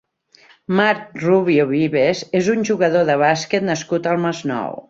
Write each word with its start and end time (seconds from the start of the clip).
Marc 0.79 1.11
Rubio 1.25 1.67
Vives 1.73 2.25
és 2.41 2.51
un 2.57 2.65
jugador 2.73 3.07
de 3.11 3.21
bàsquet 3.27 3.71
nascut 3.73 4.15
al 4.17 4.23
Masnou. 4.29 4.77